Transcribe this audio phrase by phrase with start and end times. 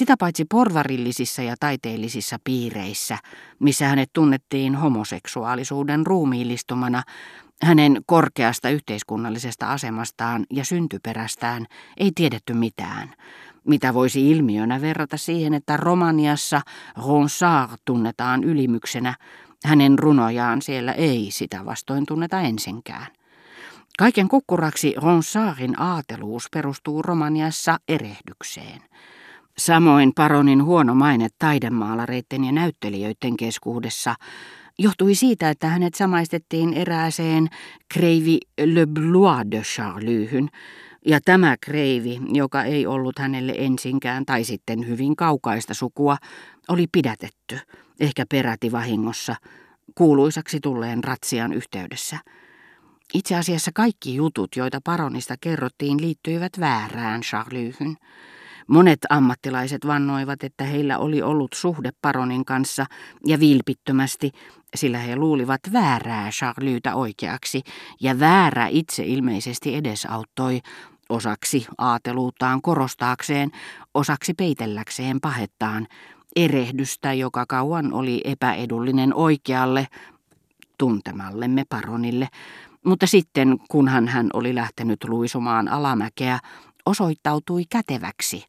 [0.00, 3.18] Sitä paitsi porvarillisissa ja taiteellisissa piireissä,
[3.58, 7.02] missä hänet tunnettiin homoseksuaalisuuden ruumiillistumana,
[7.62, 11.66] hänen korkeasta yhteiskunnallisesta asemastaan ja syntyperästään
[11.96, 13.14] ei tiedetty mitään,
[13.64, 16.60] mitä voisi ilmiönä verrata siihen, että Romaniassa
[17.06, 19.14] Ronsard tunnetaan ylimyksenä,
[19.64, 23.06] hänen runojaan siellä ei sitä vastoin tunneta ensinkään.
[23.98, 28.82] Kaiken kukkuraksi Ronsardin aateluus perustuu Romaniassa erehdykseen.
[29.60, 34.14] Samoin paronin huono maine taidemaalareiden ja näyttelijöiden keskuudessa
[34.78, 37.48] johtui siitä, että hänet samaistettiin erääseen
[37.94, 40.48] kreivi Le Blois de Charlyhyn,
[41.06, 46.16] ja tämä kreivi, joka ei ollut hänelle ensinkään tai sitten hyvin kaukaista sukua,
[46.68, 47.58] oli pidätetty,
[48.00, 49.36] ehkä peräti vahingossa,
[49.94, 52.18] kuuluisaksi tulleen ratsian yhteydessä.
[53.14, 57.96] Itse asiassa kaikki jutut, joita paronista kerrottiin, liittyivät väärään Charlyhyn.
[58.66, 62.86] Monet ammattilaiset vannoivat, että heillä oli ollut suhde paronin kanssa
[63.26, 64.30] ja vilpittömästi,
[64.74, 67.62] sillä he luulivat väärää Charlytä oikeaksi,
[68.00, 70.60] ja väärä itse ilmeisesti edesauttoi
[71.08, 73.50] osaksi aateluuttaan korostaakseen,
[73.94, 75.86] osaksi peitelläkseen pahettaan,
[76.36, 79.86] erehdystä, joka kauan oli epäedullinen oikealle,
[80.78, 82.28] tuntemallemme paronille,
[82.84, 86.38] mutta sitten, kunhan hän oli lähtenyt luisumaan alamäkeä,
[86.86, 88.44] osoittautui käteväksi,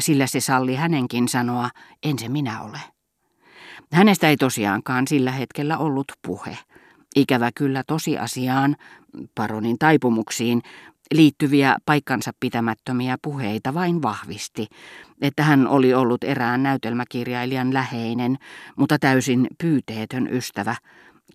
[0.00, 1.70] sillä se salli hänenkin sanoa,
[2.02, 2.80] en se minä ole.
[3.92, 6.58] Hänestä ei tosiaankaan sillä hetkellä ollut puhe.
[7.16, 8.76] Ikävä kyllä tosiasiaan,
[9.34, 10.62] paronin taipumuksiin,
[11.14, 14.66] liittyviä paikkansa pitämättömiä puheita vain vahvisti,
[15.20, 18.36] että hän oli ollut erään näytelmäkirjailijan läheinen,
[18.76, 20.76] mutta täysin pyyteetön ystävä,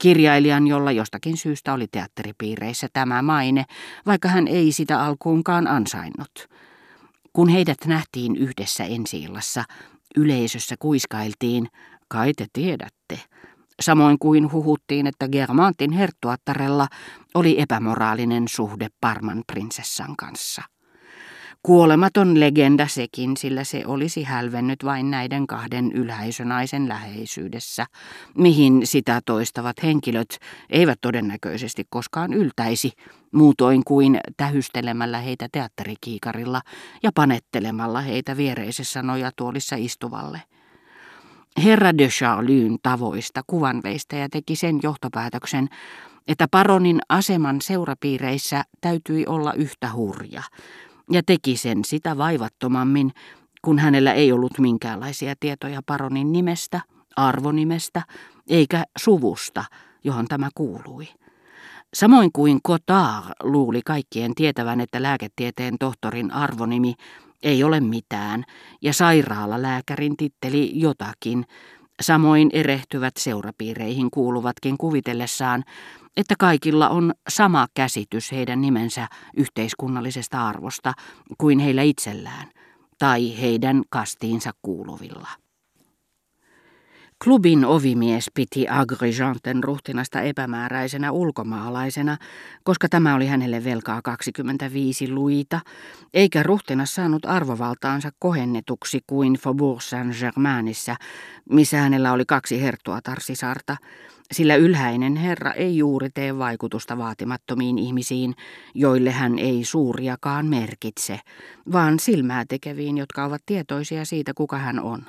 [0.01, 3.65] kirjailijan, jolla jostakin syystä oli teatteripiireissä tämä maine,
[4.05, 6.47] vaikka hän ei sitä alkuunkaan ansainnut.
[7.33, 9.27] Kun heidät nähtiin yhdessä ensi
[10.15, 11.67] yleisössä kuiskailtiin,
[12.07, 13.19] kai te tiedätte,
[13.81, 16.87] samoin kuin huhuttiin, että Germantin herttuattarella
[17.35, 20.61] oli epämoraalinen suhde Parman prinsessan kanssa.
[21.63, 27.85] Kuolematon legenda sekin, sillä se olisi hälvennyt vain näiden kahden ylhäisönaisen läheisyydessä,
[28.37, 30.37] mihin sitä toistavat henkilöt
[30.69, 32.91] eivät todennäköisesti koskaan yltäisi,
[33.31, 36.61] muutoin kuin tähystelemällä heitä teatterikiikarilla
[37.03, 40.41] ja panettelemalla heitä viereisessä nojatuolissa istuvalle.
[41.63, 45.67] Herra de Charlyn tavoista kuvanveistäjä teki sen johtopäätöksen,
[46.27, 50.43] että paronin aseman seurapiireissä täytyi olla yhtä hurja,
[51.11, 53.11] ja teki sen sitä vaivattomammin,
[53.61, 56.81] kun hänellä ei ollut minkäänlaisia tietoja paronin nimestä,
[57.15, 58.01] arvonimestä
[58.47, 59.63] eikä suvusta,
[60.03, 61.07] johon tämä kuului.
[61.93, 66.93] Samoin kuin Cotard luuli kaikkien tietävän, että lääketieteen tohtorin arvonimi
[67.43, 68.43] ei ole mitään,
[68.81, 71.45] ja sairaalalääkärin titteli jotakin,
[72.01, 75.63] samoin erehtyvät seurapiireihin kuuluvatkin kuvitellessaan,
[76.17, 79.07] että kaikilla on sama käsitys heidän nimensä
[79.37, 80.93] yhteiskunnallisesta arvosta
[81.37, 82.47] kuin heillä itsellään
[82.99, 85.27] tai heidän kastiinsa kuuluvilla.
[87.23, 92.17] Klubin ovimies piti Agrijanten ruhtinasta epämääräisenä ulkomaalaisena,
[92.63, 95.59] koska tämä oli hänelle velkaa 25 luita,
[96.13, 100.95] eikä ruhtinas saanut arvovaltaansa kohennetuksi kuin Faubourg Saint-Germainissa,
[101.49, 103.77] missä hänellä oli kaksi herttuatarsisarta,
[104.31, 108.35] sillä ylhäinen herra ei juuri tee vaikutusta vaatimattomiin ihmisiin,
[108.75, 111.19] joille hän ei suuriakaan merkitse,
[111.71, 115.05] vaan silmää tekeviin, jotka ovat tietoisia siitä, kuka hän on.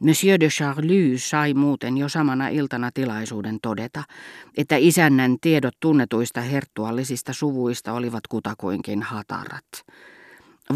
[0.00, 4.02] Monsieur de Charlie sai muuten jo samana iltana tilaisuuden todeta,
[4.56, 9.64] että isännän tiedot tunnetuista herttuallisista suvuista olivat kutakuinkin hatarat.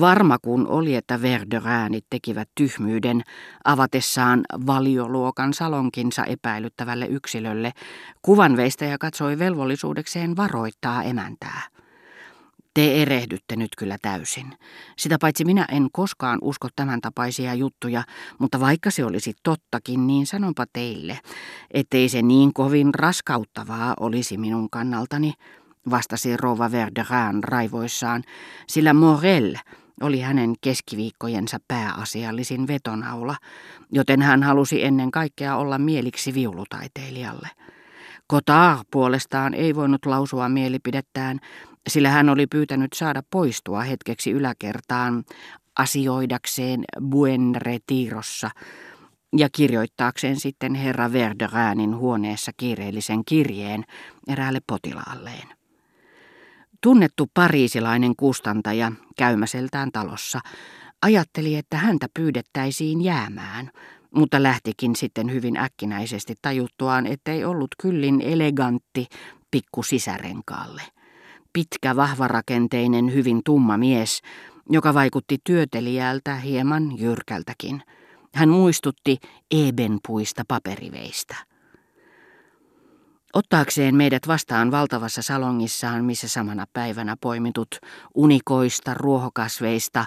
[0.01, 3.23] Varma kun oli, että Verderäänit tekivät tyhmyyden
[3.65, 7.73] avatessaan valioluokan salonkinsa epäilyttävälle yksilölle,
[8.23, 11.63] kuvanveistäjä katsoi velvollisuudekseen varoittaa emäntää.
[12.79, 14.55] Te erehdytte nyt kyllä täysin.
[14.97, 18.03] Sitä paitsi minä en koskaan usko tämän tapaisia juttuja,
[18.39, 21.21] mutta vaikka se olisi tottakin, niin sanonpa teille,
[21.71, 25.33] ettei se niin kovin raskauttavaa olisi minun kannaltani,
[25.91, 28.23] vastasi Rova Verderään raivoissaan,
[28.67, 29.57] sillä Morel
[30.01, 33.37] oli hänen keskiviikkojensa pääasiallisin vetonaula,
[33.93, 37.49] joten hän halusi ennen kaikkea olla mieliksi viulutaiteilijalle.
[38.33, 41.39] Cotard puolestaan ei voinut lausua mielipidettään,
[41.89, 45.25] sillä hän oli pyytänyt saada poistua hetkeksi yläkertaan
[45.79, 48.51] asioidakseen Buen Retirossa
[49.37, 53.85] ja kirjoittaakseen sitten herra Verderäänin huoneessa kiireellisen kirjeen
[54.29, 55.49] eräälle potilaalleen.
[56.81, 60.41] Tunnettu pariisilainen kustantaja käymäseltään talossa
[61.03, 63.71] Ajatteli, että häntä pyydettäisiin jäämään,
[64.15, 69.07] mutta lähtikin sitten hyvin äkkinäisesti tajuttuaan, ettei ollut kyllin elegantti
[69.51, 70.83] pikku sisärenkaalle.
[71.53, 74.23] Pitkä, vahvarakenteinen, hyvin tumma mies,
[74.71, 77.83] joka vaikutti työtelijältä hieman jyrkältäkin.
[78.35, 79.19] Hän muistutti
[79.51, 81.37] ebenpuista paperiveistä.
[83.35, 87.69] Ottaakseen meidät vastaan valtavassa salongissaan, missä samana päivänä poimitut
[88.15, 90.05] unikoista, ruohokasveista,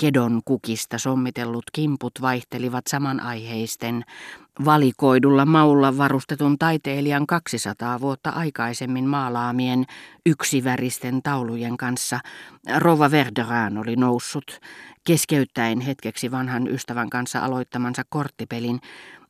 [0.00, 4.04] kedon kukista sommitellut kimput vaihtelivat samanaiheisten,
[4.64, 9.84] valikoidulla maulla varustetun taiteilijan 200 vuotta aikaisemmin maalaamien
[10.26, 12.20] yksiväristen taulujen kanssa.
[12.76, 14.60] Rova Verderan oli noussut,
[15.04, 18.80] keskeyttäen hetkeksi vanhan ystävän kanssa aloittamansa korttipelin,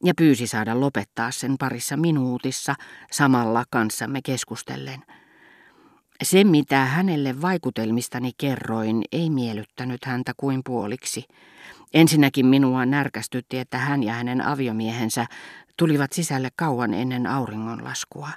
[0.04, 2.74] ja pyysi saada lopettaa sen parissa minuutissa
[3.10, 5.02] samalla kanssamme keskustellen.
[6.22, 11.24] Se, mitä hänelle vaikutelmistani kerroin, ei miellyttänyt häntä kuin puoliksi.
[11.94, 15.26] Ensinnäkin minua närkästytti, että hän ja hänen aviomiehensä
[15.76, 18.28] tulivat sisälle kauan ennen auringonlaskua.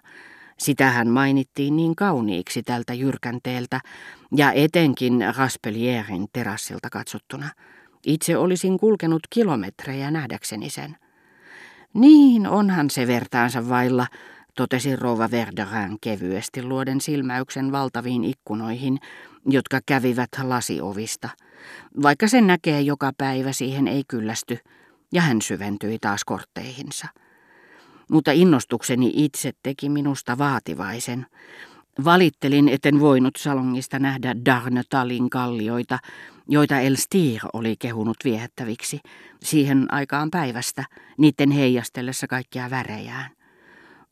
[0.60, 3.80] Sitä hän mainittiin niin kauniiksi tältä jyrkänteeltä
[4.36, 7.50] ja etenkin Raspelierin terassilta katsottuna.
[8.06, 10.98] Itse olisin kulkenut kilometrejä nähdäkseni sen.
[11.94, 14.08] Niin, onhan se vertaansa vailla,
[14.56, 18.98] totesi rouva Verderin kevyesti luoden silmäyksen valtaviin ikkunoihin,
[19.46, 21.30] jotka kävivät lasiovista.
[22.02, 24.58] Vaikka sen näkee joka päivä, siihen ei kyllästy,
[25.14, 27.08] ja hän syventyi taas kortteihinsa.
[28.10, 31.26] Mutta innostukseni itse teki minusta vaativaisen.
[32.06, 36.00] Valittelin, etten voinut salongista nähdä Darnetalin kallioita,
[36.48, 39.00] joita Elstir oli kehunut viehättäviksi,
[39.44, 40.86] siihen aikaan päivästä,
[41.18, 43.43] niiden heijastellessa kaikkia värejään.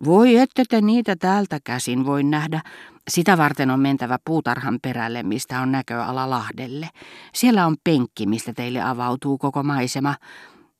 [0.05, 2.61] Voi ette te niitä täältä käsin voi nähdä.
[3.09, 6.89] Sitä varten on mentävä puutarhan perälle, mistä on näköala Lahdelle.
[7.33, 10.15] Siellä on penkki, mistä teille avautuu koko maisema.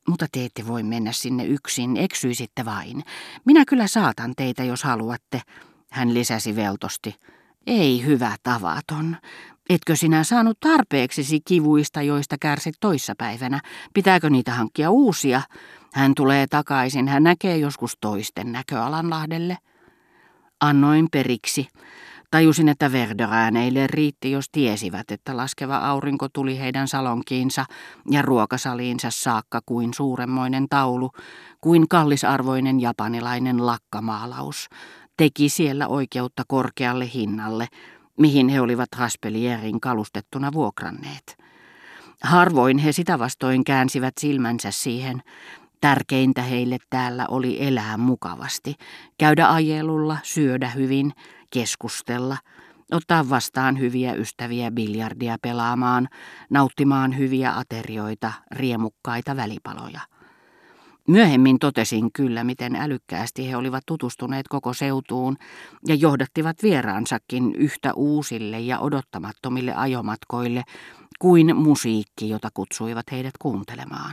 [0.07, 3.03] Mutta te ette voi mennä sinne yksin, eksyisitte vain.
[3.45, 5.41] Minä kyllä saatan teitä, jos haluatte,
[5.91, 7.15] hän lisäsi veltosti.
[7.67, 9.17] Ei hyvä tavaton.
[9.69, 13.59] Etkö sinä saanut tarpeeksesi kivuista, joista kärsit toissapäivänä?
[13.93, 15.41] Pitääkö niitä hankkia uusia?
[15.93, 19.57] Hän tulee takaisin, hän näkee joskus toisten näköalanlahdelle.
[20.61, 21.67] Annoin periksi.
[22.31, 27.65] Tajusin, että Verderääneille riitti, jos tiesivät, että laskeva aurinko tuli heidän salonkiinsa
[28.11, 31.11] ja ruokasaliinsa saakka kuin suuremmoinen taulu,
[31.61, 34.67] kuin kallisarvoinen japanilainen lakkamaalaus,
[35.17, 37.67] teki siellä oikeutta korkealle hinnalle,
[38.21, 41.37] mihin he olivat Haspelierin kalustettuna vuokranneet.
[42.23, 45.23] Harvoin he sitä vastoin käänsivät silmänsä siihen,
[45.81, 48.75] Tärkeintä heille täällä oli elää mukavasti,
[49.17, 51.13] käydä ajelulla, syödä hyvin,
[51.49, 52.37] keskustella,
[52.91, 56.07] ottaa vastaan hyviä ystäviä biljardia pelaamaan,
[56.49, 59.99] nauttimaan hyviä aterioita, riemukkaita välipaloja.
[61.07, 65.37] Myöhemmin totesin kyllä, miten älykkäästi he olivat tutustuneet koko seutuun
[65.87, 70.63] ja johdattivat vieraansakin yhtä uusille ja odottamattomille ajomatkoille
[71.19, 74.09] kuin musiikki, jota kutsuivat heidät kuuntelemaan.